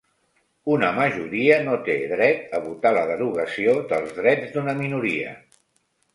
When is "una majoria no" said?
0.75-1.75